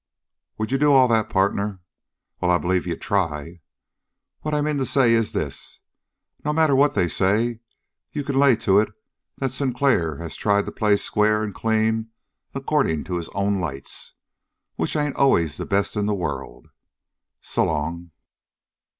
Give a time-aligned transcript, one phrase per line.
[0.57, 1.79] "Would you do all of that, partner?
[2.39, 3.61] Well, I believe you'd try.
[4.39, 5.81] What I mean to say is this:
[6.43, 7.59] No matter what they say,
[8.11, 8.89] you can lay to it
[9.37, 12.09] that Sinclair has tried to play square and clean
[12.55, 14.15] according to his own lights,
[14.75, 16.69] which ain't always the best in the world.
[17.41, 18.09] So long!"